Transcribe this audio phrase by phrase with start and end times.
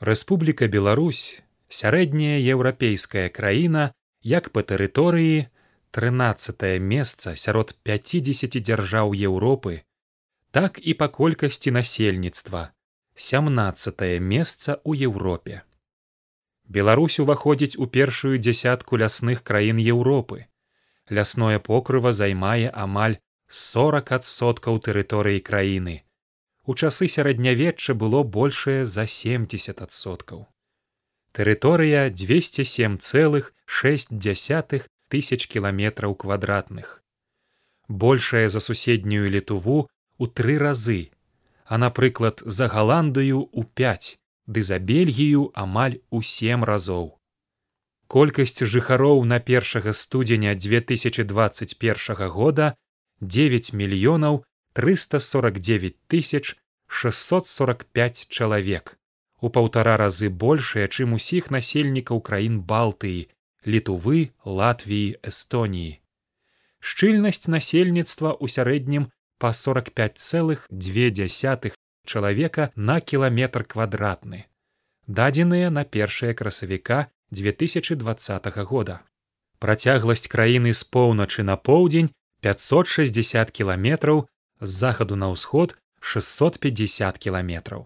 [0.00, 3.94] Рэспубліка Беларусь сярэдняя еўрапейская краіна
[4.26, 5.46] як па тэрыторыі
[5.94, 9.86] 13 месца сярод 50 дзяржаў Еўропы,
[10.50, 12.74] так і па колькасці насельніцтва
[13.14, 15.62] 17 месца ў Еўропе.
[16.66, 20.50] Беларусь уваходзіць у першую дзясятку лясных краін Еўропы.
[21.06, 26.02] Лясное покрыва займае амаль 40соткаў тэрыторыі краіны.
[26.66, 30.46] У часы сярэднявечча было большае за 70соткаў.
[31.36, 37.02] Тэрыторыя 207,6 тысяч кіламетраў квадратных.
[37.88, 41.10] Большая за суседнюю літуву у тры разы,
[41.66, 47.18] а напрыклад, за галандыю ў 5, ды за бельгію амаль у сем разоў.
[48.08, 52.74] Колькасць жыхароў на першага студзеня 2021 года
[53.20, 56.56] 9 мільёнаў 349 тысяч
[56.86, 58.96] 645 чалавек
[59.40, 63.28] у паўтара разы большая, чым усіх насельнікаў краін балтыі
[63.66, 66.00] літувы латвіі эстоніі.
[66.80, 74.44] Шчыльнасць насельніцтва ў сярэднім па 45 цэлых две дзясятых чалавека на кіламетр квадратны
[75.06, 79.00] дадзеныя на першае красавіка 2020 года.
[79.58, 82.10] Працягласць краіны з поўначы на поўдзень
[82.40, 84.26] 560 кіламетраў
[84.64, 87.84] з захаду на ўсход 650 кіламетраў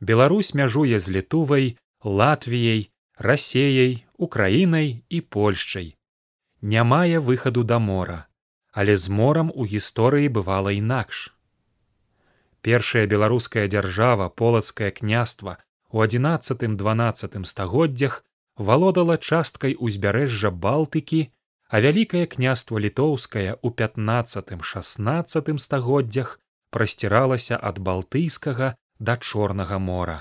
[0.00, 2.90] беларусь мяжуе з літувай латвіяй
[3.28, 3.94] рассеяй
[4.28, 5.94] украінай і польшчай
[6.62, 8.20] не мае выхаду да мора
[8.72, 11.24] але з морам у гісторыі бывала інакш
[12.62, 15.58] першая беларуская дзяржава полацкае княства
[15.90, 18.22] у адзінаццатым дванаццатым стагоддзях
[18.70, 21.20] валодала часткай узбярэжжа балтыкі
[21.68, 26.38] а вялікае княства літоўскае ў пятнаццатым шаснаццатым стагоддзях
[26.72, 30.18] прасціралася ад балтыйскага да чорнага мора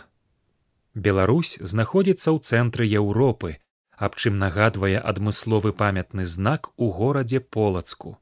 [0.98, 3.62] Беларусь знаходзіцца ў цэнтры Еўропы,
[4.06, 8.18] аб чым нагадвае адмысловы памятны знак у горадзе полацку.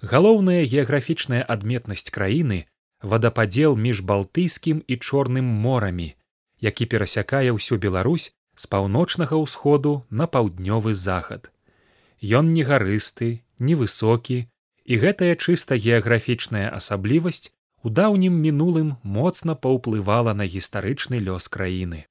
[0.00, 2.64] Галоўная геаграфічная адметнасць краіны
[3.02, 6.08] вадападзел між балтыйскім і чорным морамі,
[6.64, 11.52] які перасякае ўсю Беларусь з паўночнага ўсходу на паўднёвы захад.
[12.22, 14.46] Ён не гарысты, невысокі,
[14.84, 17.50] і гэтая чыста геаграфічная асаблівасць
[17.82, 22.06] у даўнім мінулым моцна паўплывала на гістарычны лёс краіны.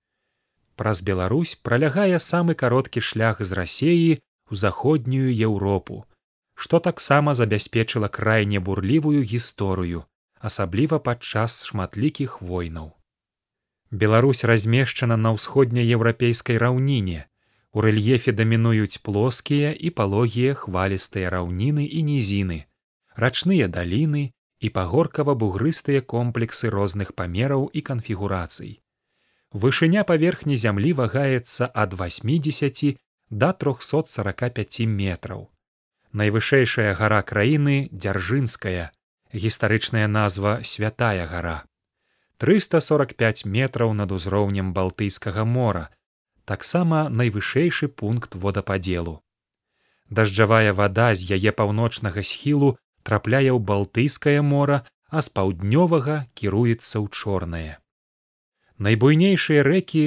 [0.75, 6.03] Праз Беларусь пралягае самы кароткі шлях з рассеі ў заходнюю Еўропу,
[6.55, 10.03] што таксама забяспечыла крайне бурлівую гісторыю,
[10.39, 12.91] асабліва падчас шматлікіх войнаў.
[13.91, 17.30] Беларусь размешчана на ўсходнееўрапейскай раўніне.
[17.73, 22.59] У рэльефе дамінуюць плоскія і палогія хвалістыя раўніны і нізіны,
[23.15, 28.81] рачныя даліны, і пагоркава-бугрыстыя комплексы розных памераў і канфігурацый.
[29.51, 32.99] Вышыня паверхні зямлі вагаецца ад 80
[33.31, 35.49] до 345 метраў.
[36.13, 38.91] Найвышэйшая гара краіны дзяржынская,
[39.33, 41.63] гістарычная назва святая гара.
[42.37, 45.89] 345 метраў над узроўнем балтыйскага мора,
[46.51, 49.19] таксама найвышэйшы пункт водападзелу.
[50.09, 52.71] Дажджавая вада з яе паўночнага схілу
[53.07, 57.71] трапляе ў балтыйскае мора, а з паўднёвага кіруецца ў чорнае.
[58.83, 60.03] Найбуйнейшыя рэкі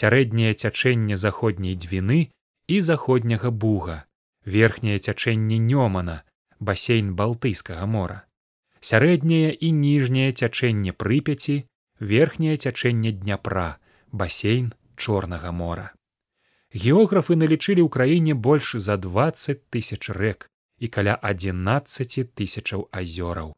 [0.00, 2.20] сярэдняе цячэнне заходняй дзвіны
[2.72, 3.96] і заходняга буга,
[4.56, 6.22] верхняе цячэнне нёмана,
[6.60, 8.18] басейн балтыйскага мора,
[8.80, 11.56] сярэдняе і ніжняе цячэнне прыпяці,
[12.12, 13.68] верхняе цячэнне дняпра,
[14.12, 15.92] басейн чорнага мора.
[16.72, 20.48] Географы налічылі ў краіне больш за 20 тысяч рэк,
[20.82, 23.52] і каля 11 тысячаў азёраў.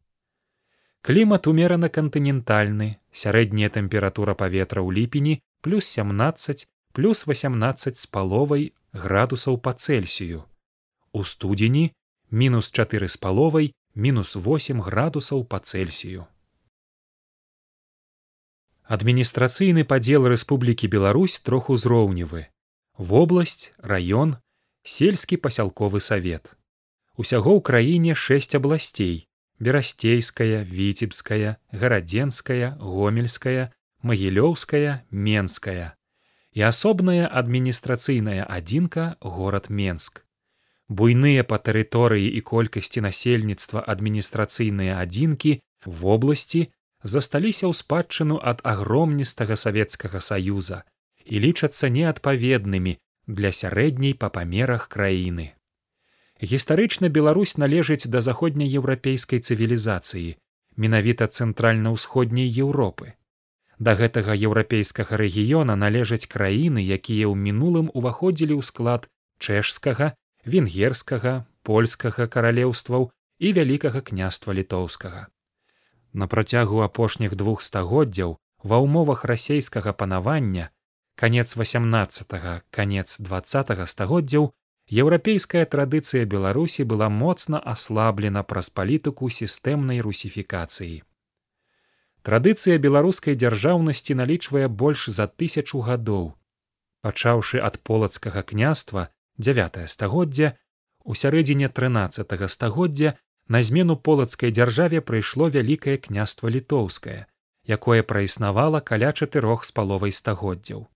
[1.04, 9.58] Клімат умерана кантынентальны, сярэдняя тэмпература паветра ў ліпені плюс 17 плюс 18 з паловай градусаў
[9.58, 10.44] па цельсію.
[11.12, 11.92] У студзені
[12.30, 16.26] мінус 4 з паловай мінус 8 градусаў па цельсію.
[18.84, 22.52] Адміністрацыйны падзел Рэспублікі Беларусь троху зроўневы.
[23.00, 24.36] Вобласць, раён,
[24.84, 26.52] сельскі пасялковы савет.
[27.16, 29.24] Усяго ў краіне шэсць абласцей
[29.56, 33.72] берасцейская віцебская гарадзенская гомельская
[34.04, 35.96] магілёўская менская.
[36.52, 40.28] І асобная адміністрацыйная адзінка горад менск.
[40.92, 45.56] Буйныя па тэрыторыі і колькасці насельніцтва адміністрацыйныя адзінкі
[45.88, 46.68] вобласці
[47.04, 50.82] засталіся ў спадчыну ад агромністага савецкага саюза
[51.24, 52.96] і лічацца неадпаведнымі
[53.40, 55.50] для сярэдняй па памерах краіны
[56.52, 60.30] гістарычна беларусь належыць да заходнееўрапейскай цывілізацыі
[60.86, 63.14] менавіта цэнтральна-ўсходняй еўропы
[63.78, 69.08] Да гэтага еўрапейскага рэгіёна належаць краіны, якія ў мінулым уваходзілі ў склад
[69.42, 70.14] чэшскага,
[70.46, 75.26] венгерскага, польскага каралеўстваў і вялікага княства літоўскага.
[76.14, 80.70] На працягу апошніх двух стагоддзяў ва ўмовах расейскага панавання
[81.18, 82.34] канец 18
[82.70, 84.54] канец два стагоддзяў
[85.02, 91.02] еўрапейская традыцыя беларусі была моцна аслаблена праз палітыку сістэмнай русіфікацыі.
[92.22, 96.32] Традыцыя беларускай дзяржаўнасці налічвае больш за тысячу гадоў.
[97.02, 100.56] Пачаўшы ад полацкага княства 9 стагоддзя,
[101.04, 103.18] у сярэдзіне 13 стагоддзя
[103.48, 107.26] на змену полацкай дзяржаве прыйшло вялікае княства літоўскае,
[107.64, 110.88] якое праіснавала каля чатырох з паловай стагоддзяў.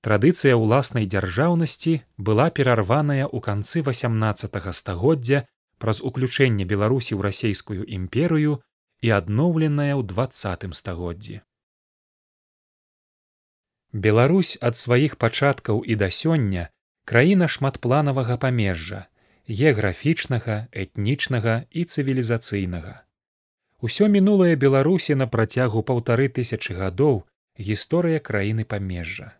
[0.00, 5.44] Традыцыя ўласнай дзяржаўнасці была перарваная ў канцы 18 стагоддзя
[5.76, 8.60] праз уключэнне беларусі ў расійскую імперыю
[9.00, 11.40] і адноўленая ў двадцатым стагоддзі.
[13.92, 16.68] Беларусь ад сваіх пачаткаў і да сёння
[17.04, 19.09] краіна шматпланавага памежжа
[19.50, 22.92] геаграфічнага этнічнага і цывілізацыйнага.
[23.82, 27.16] Усё мінулае беларусі на працягу паўтары тысячы гадоў
[27.58, 29.34] гісторыя краіны памежжа.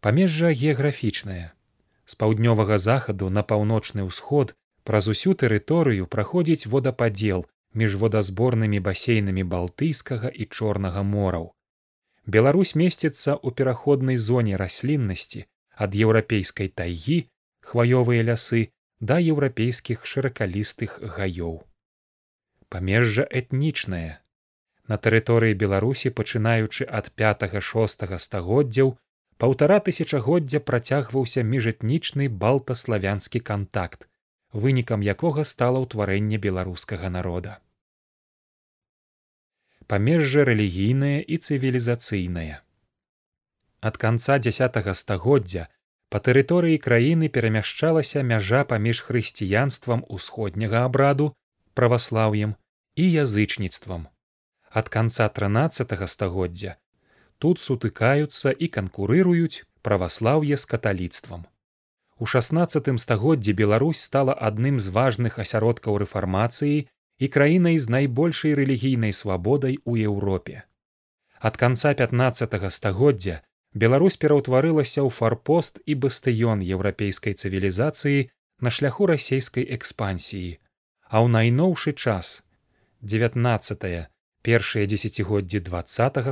[0.00, 1.54] Памежжа геаграфічнае.
[2.06, 7.46] З паўднёвага захаду на паўночны ўсход праз усю тэрыторыю праходзіць водападзел
[7.78, 11.52] між водазборнымі басейнамі балтыйскага і чорнага мораў.
[12.26, 15.46] Беларусь месціцца ў пераходнай зоне расліннасці
[15.86, 17.18] ад еўрапейскай тайгі
[17.70, 18.70] хваёвыя лясы
[19.00, 21.64] да еўрапейскіх шыракалістых гаёў.
[22.68, 24.18] Памежжа этнічнае.
[24.88, 28.96] На тэрыторыі беларусі пачынаючы ад пятого шостого стагоддзяў
[29.36, 34.08] паўтара тысячагоддзя працягваўся міжэтнічны балтаславянскі кантакт
[34.52, 37.60] вынікам якога стала ўтварэнне беларускага народа.
[39.86, 42.62] Памежжа рэлігійнае і цывілізацыйнае.
[43.80, 45.68] Ад канца десятого стагоддзя
[46.14, 51.32] па тэрыторыі краіны перамяшчалася мяжа паміж хрысціянствам усходняга абраду
[51.74, 52.56] праваслаўем
[52.94, 54.08] і язычніцтвам
[54.80, 56.76] ад канца трынаццатого стагоддзя
[57.38, 61.46] тут сутыкаюцца і канкурыруюць праваслаўе з каталіцтвам.
[62.18, 66.78] У шестнаццатым стагоддзі Беларусь стала адным з важных асяродкаў рэфармацыі
[67.18, 70.64] і краінай з найбольшай рэлігійнай свабодай у Еўропе.
[71.38, 73.42] Ад канца 15 стагоддзя
[73.82, 78.28] Беларусь пераўтварылася ў фарпост і бастыён еўрапейскай цывілізацыі
[78.64, 80.56] на шляху расійскай экспансіі,
[81.12, 82.40] а ў найноўшы час
[83.04, 84.08] 19
[84.48, 85.84] першыя дзесяцігоддзі два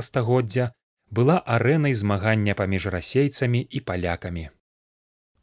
[0.09, 0.71] стагоддзя
[1.11, 4.49] была арэнай змагання паміж расейцамі і палякамі.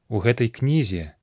[0.08, 1.14] У гэтай кнізе,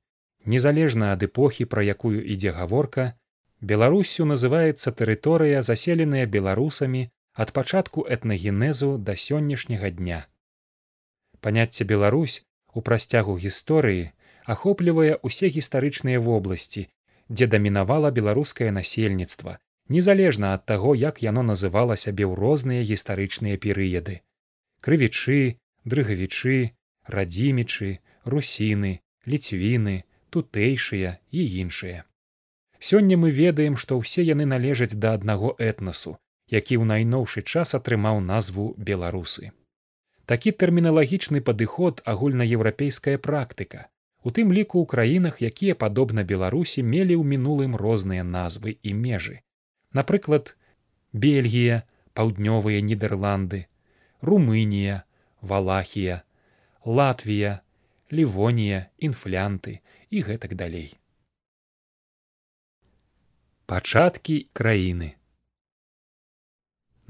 [0.46, 3.20] незалежна ад эпохі, пра якую ідзе гаворка,
[3.60, 10.24] Беларусю называецца тэрыторыя, заселеная беларусамі ад пачатку этнагенезу да сённяшняга дня.
[11.40, 12.42] Паняцце Беларусь
[12.74, 14.12] у прасцягу гісторыі
[14.54, 16.86] ахоплівае ўсе гістарычныя вобласці,
[17.28, 19.58] дзе дамінавала беларускае насельніцтва,
[19.88, 24.20] незалежна ад таго, як яно называла сябе ў розныя гістарычныя перыяды.
[24.84, 26.56] Крывічы дрыгавічы
[27.16, 27.90] радзімічы
[28.24, 28.92] русіны
[29.26, 29.96] ліцвіны
[30.30, 32.04] тутэйшыя і іншыя.
[32.80, 36.16] Сёння мы ведаем што ўсе яны належаць да аднаго этнасу
[36.50, 39.50] які ў найноўшы час атрымаў назву беларусы
[40.30, 43.88] такі тэрміналагічны падыход агульнаеўрапейская практыка.
[44.22, 49.40] У тым ліку ў краінах якія падобна беларусі мелі ў мінулым розныя назвы і межы.
[49.90, 50.54] Напрыклад
[51.10, 51.82] бельгія
[52.14, 53.66] паўднёвыя нідерланды
[54.22, 55.02] румынія
[55.40, 56.22] валахія
[56.84, 57.60] латвія
[58.12, 60.94] лівонія інфлянты і гэтак далей.
[63.66, 65.14] Пачаткі краіны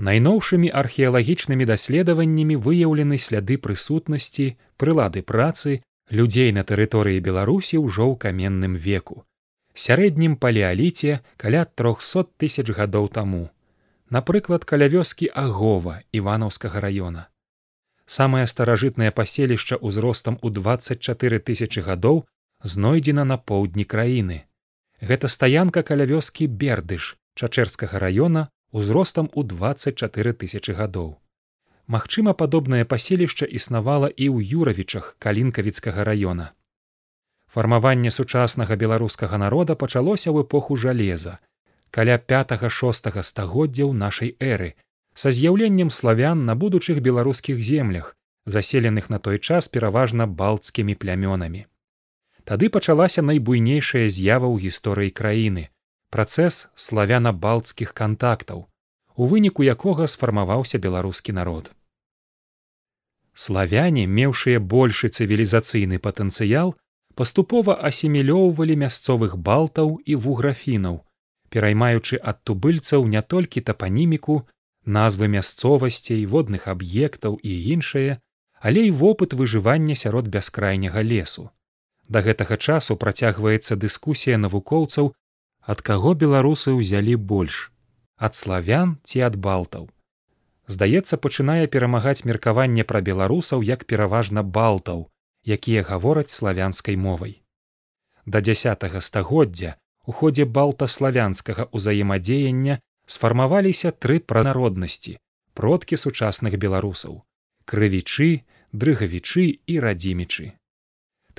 [0.00, 4.47] найноўшымі археалагічнымі даследаваннямі выяўлены сляды прысутнасці
[4.80, 9.25] прылады працы людзей на тэрыторыі беларусі ўжо ў каменным веку.
[9.75, 13.50] Сярэднім палеаліце каля трохсот тысяч гадоў таму.
[14.11, 17.28] Напрыклад каля вёскі агова иванаўскага раёна.
[18.11, 22.25] Самае старажытнае паселішча ўзростам у двадцать чатыры тысячи гадоў
[22.64, 24.42] знойдзена на поўдні краіны.
[25.00, 31.18] Гэта стаянка каля вёскі бердыш чачэрскага раёна узростам у двадцать чатыры тысячи гадоў.
[31.86, 36.54] Магчыма падобнае паселішча існавала і ў юравічах калінкавіцкага раёна.
[37.50, 41.40] Фармаванне сучаснага беларускага народа пачалося ў эпоху жалеза
[41.90, 44.78] каля пятого шостого стагоддзяў нашай эры
[45.18, 48.14] са з'яўленнем славян на будучых беларускіх землях
[48.46, 51.66] заселеных на той час пераважна балцкімі плямёнамі.
[52.46, 55.74] Тады пачалася найбуйнейшая з'ява ў гісторыі краіны
[56.14, 58.66] працэс славяна балцкіх кантактаў
[59.20, 61.70] у выніку якога сфармаваўся беларускі народ.
[63.34, 66.74] Славяне, меўшыя большы цывілізацыйны патэнцыял,
[67.20, 70.96] паступова асімілёўвалі мясцовых балтаў і вуграфінаў,
[71.52, 74.40] пераймаючы ад тубыльцаў не толькі тапаніміку,
[74.84, 78.18] назвы мясцовасцей, водных аб'ектаў і іншае,
[78.60, 81.50] але і вопыт выжывання сярод бяскрайняга лесу.
[82.08, 85.12] Да гэтага часу працягваецца дыскусія навукоўцаў,
[85.70, 87.70] ад каго беларусы ўзялі больш
[88.28, 89.88] ад славян ці ад балтаў.
[90.70, 95.08] Здаецца, пачынае перамагаць меркаванне пра беларусаў як пераважна балтаў,
[95.56, 97.40] якія гавораць славянскай мовай.
[98.26, 99.74] Да дзясятага стагоддзя
[100.06, 105.16] у ходзе балтаславянскага ўзаемадзеяння сфармаваліся тры пранароднасці
[105.60, 107.20] продкі сучасных беларусаў
[107.70, 108.30] крывічы
[108.72, 110.46] дрыгавічы і радзімічы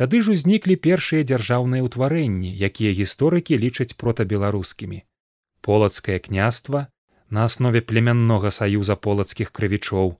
[0.01, 5.05] тады ж узніклі першыя дзяржаўныя ўтварэнні якія гісторыкі лічаць протабеларускімі.
[5.61, 6.87] Полацкае княства
[7.29, 10.17] на аснове племяннога саюза полацкіх крывічоў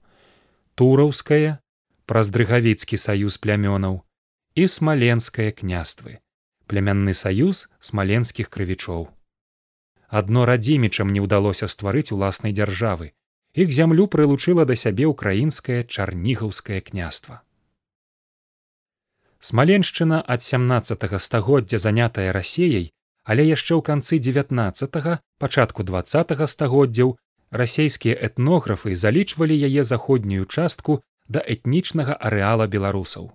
[0.78, 1.58] тураўская
[2.06, 3.98] праз дрыгавіцкі саюз плямёнаў
[4.54, 6.22] і смаленскае княствы
[6.70, 9.10] племянны саюз смаленскіх крывічоў.
[10.08, 13.12] Адно радзімічам не ўдалося стварыць уласнай дзяржавы
[13.64, 17.42] іх зямлю прылучыла да сябе ўкраінскае чарнігаўскае княства
[19.50, 22.88] смаленшчына ад сямнаццатага стагоддзя занятая рассеяй
[23.24, 27.14] але яшчэ ў канцы девятнаццатага пачатку двадцатага стагоддзяў
[27.62, 33.30] расійскія этнографы залічвалі яе заходнюю частку да этнічнага арэала беларусаў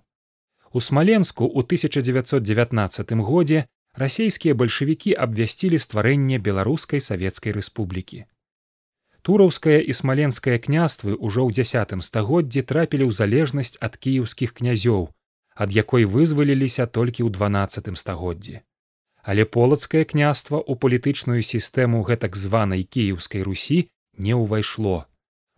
[0.72, 8.24] у смаленску ў 1919 годзе расійскія бальшавікі абвясцілі стварэнне беларускай савецкай рэспублікі.
[9.22, 15.10] Тураўская і смаленскае княствы ўжо ў дзясятым стагоддзі трапілі ў залежнасць ад кіеўскіх князёў,
[15.64, 18.62] ад якой вызваліліся толькі ў дванаццатым стагоддзі.
[19.28, 23.78] Але полацкае княства ў палітычную сістэму гэтак званай кіеўскай русі
[24.16, 25.04] не ўвайшло.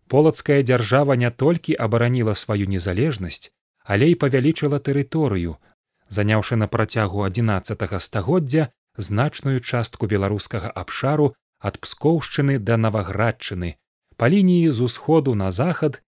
[0.08, 3.52] Полацкая дзяржава не толькі абараніла сваю незалежнасць,
[3.84, 5.60] але і павялічыла тэрыторыю,
[6.08, 11.30] заняўшы на працягу адзінаццатага стагоддзя значную частку беларускага абшару
[11.60, 13.76] ад пскоўшчыны да наваградчыны
[14.20, 16.00] па лініі з усходу на захад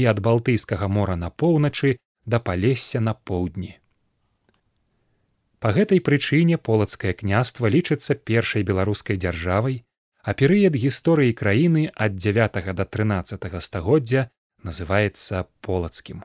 [0.00, 1.96] і ад балтыйскага мора на поўначы
[2.32, 3.76] да палесся на поўдні.
[5.60, 9.82] Па гэтай прычыне полацкае княства лічыцца першай беларускай дзяржавай,
[10.24, 14.28] а перыяд гісторыі краіны ад 9 да 13 стагоддзя
[14.64, 16.24] называецца полацкім.